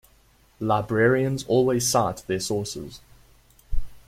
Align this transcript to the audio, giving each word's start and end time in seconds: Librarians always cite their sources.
Librarians 0.59 1.43
always 1.45 1.87
cite 1.87 2.23
their 2.25 2.39
sources. 2.39 3.01